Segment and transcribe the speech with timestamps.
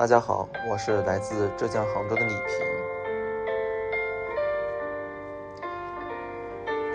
[0.00, 2.46] 大家好，我是来自浙江杭州的李平。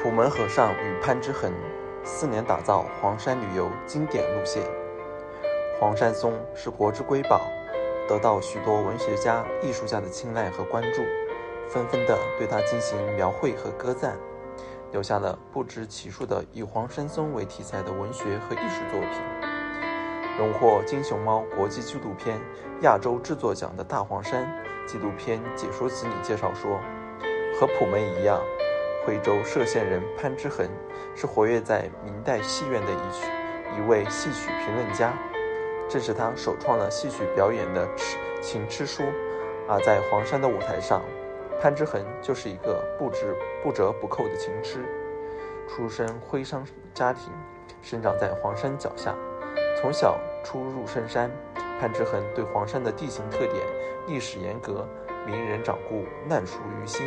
[0.01, 1.54] 普门和尚与潘之恒
[2.04, 4.63] 四年打造黄山旅游经典路线。
[5.79, 7.41] 黄山松是国之瑰宝，
[8.10, 11.03] 得到许多文学家、艺术家的青睐和关注，
[11.69, 14.17] 纷纷的对它进行描绘和歌赞，
[14.92, 19.55] 留下了不知其数的以黄山松为题材的文学和艺术作品。
[20.38, 22.38] 荣获金熊猫国际纪录片
[22.81, 24.45] 亚洲制作奖的大黄山
[24.85, 26.80] 纪录片解说词里介绍说，
[27.58, 28.41] 和普门一样，
[29.05, 30.67] 惠州歙县人潘之恒
[31.16, 33.27] 是活跃在明代戏院的一曲
[33.77, 35.13] 一位戏曲评论家，
[35.89, 39.03] 正是他首创了戏曲表演的吃情痴书，
[39.70, 41.02] 而在黄山的舞台上，
[41.61, 44.86] 潘之恒就是一个不折不折不扣的情痴。
[45.67, 46.63] 出身徽商
[46.94, 47.31] 家庭，
[47.81, 49.16] 生长在黄山脚下。
[49.85, 51.30] 从小出入深山，
[51.80, 53.53] 潘之恒对黄山的地形特点、
[54.08, 54.83] 历史沿革、
[55.27, 57.05] 名人掌故烂熟于心，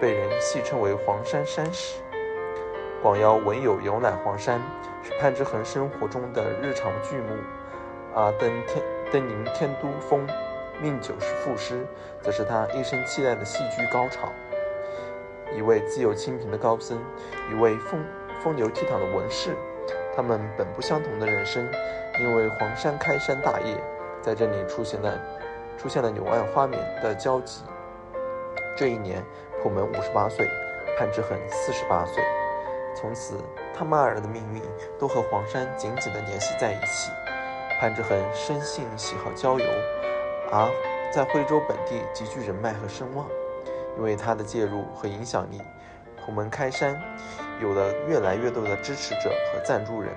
[0.00, 2.00] 被人戏称为“黄山山史”。
[3.04, 4.62] 广邀文友游览黄山，
[5.02, 7.36] 是潘之恒生活中的日常剧目；
[8.14, 10.26] 而登天登临天都峰，
[10.80, 11.86] 命九十赋诗，
[12.22, 14.32] 则是他一生期待的戏剧高潮。
[15.54, 16.98] 一位自幼清贫的高僧，
[17.50, 18.02] 一位风
[18.42, 19.54] 风流倜傥的文士。
[20.20, 21.66] 他们本不相同的人生，
[22.20, 23.74] 因为黄山开山大业，
[24.20, 25.18] 在这里出现了
[25.78, 27.62] 出现了柳暗花明的交集。
[28.76, 29.24] 这一年，
[29.62, 30.46] 普门五十八岁，
[30.98, 32.22] 潘之恒四十八岁。
[32.94, 33.38] 从此，
[33.74, 34.60] 他们二人的命运
[34.98, 37.10] 都和黄山紧紧地联系在一起。
[37.80, 39.64] 潘之恒生性喜好郊游，
[40.52, 40.68] 而
[41.10, 43.26] 在徽州本地极具人脉和声望。
[43.96, 45.62] 因为他的介入和影响力，
[46.24, 47.00] 普门开山。
[47.60, 50.14] 有了越来越多的支持者和赞助人，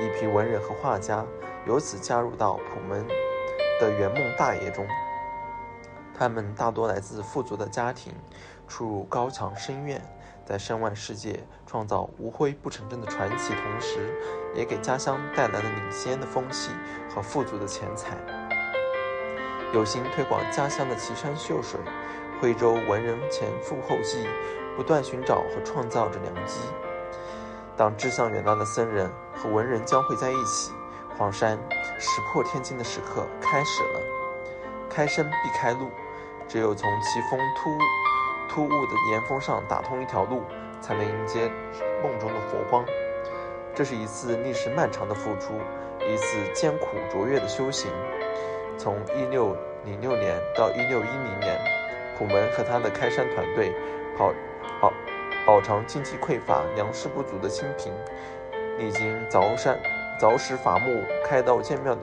[0.00, 1.22] 一批文人和画家
[1.66, 3.06] 由此加入到普门
[3.78, 4.86] 的圆梦大业中。
[6.18, 8.14] 他们大多来自富足的家庭，
[8.66, 10.00] 出入高墙深院，
[10.46, 14.18] 在山外世界创造无灰不成真的传奇，同时
[14.54, 16.70] 也给家乡带来了领先的风气
[17.14, 18.16] 和富足的钱财。
[19.74, 21.78] 有心推广家乡的奇山秀水，
[22.40, 24.26] 徽州文人前赴后继。
[24.76, 26.60] 不断寻找和创造着良机。
[27.76, 30.72] 当志向远大的僧人和文人交汇在一起，
[31.16, 31.58] 黄山
[31.98, 34.00] 石破天惊的时刻开始了。
[34.88, 35.90] 开山必开路，
[36.46, 37.70] 只有从奇峰突
[38.48, 40.42] 突兀的岩峰上打通一条路，
[40.80, 41.50] 才能迎接
[42.02, 42.84] 梦中的佛光。
[43.74, 45.54] 这是一次历时漫长的付出，
[46.06, 47.90] 一次艰苦卓越的修行。
[48.78, 51.58] 从一六零六年到一六一零年，
[52.16, 53.74] 普门和他的开山团队
[54.16, 54.32] 跑。
[54.86, 54.92] 饱
[55.44, 57.92] 饱尝经济匮乏、粮食不足的清贫，
[58.78, 59.78] 历经凿山、
[60.20, 62.02] 凿石伐木、开道建庙的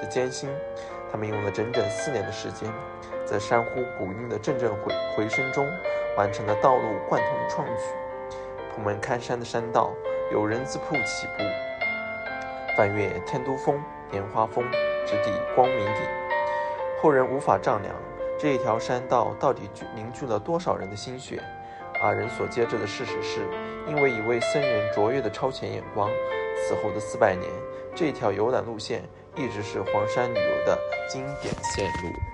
[0.00, 0.48] 的艰辛，
[1.10, 2.72] 他们用了整整四年的时间，
[3.24, 5.66] 在山呼谷应的阵阵回回声中，
[6.16, 7.82] 完成了道路贯通的创举。
[8.74, 9.92] 普门开山的山道
[10.32, 11.42] 由人字铺起步，
[12.76, 14.64] 翻越天都峰、莲花峰，
[15.06, 15.96] 直抵光明顶。
[17.00, 17.94] 后人无法丈量
[18.38, 21.42] 这一条山道到底凝聚了多少人的心血。
[22.02, 23.46] 而人所皆知的事实是，
[23.86, 26.10] 因为一位僧人卓越的超前眼光，
[26.56, 27.48] 此后的四百年，
[27.94, 29.04] 这条游览路线
[29.36, 30.76] 一直是黄山旅游的
[31.08, 32.31] 经典线路。